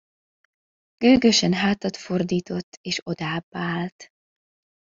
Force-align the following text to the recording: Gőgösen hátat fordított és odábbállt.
Gőgösen 0.97 1.53
hátat 1.53 1.97
fordított 1.97 2.77
és 2.81 2.99
odábbállt. 3.03 4.09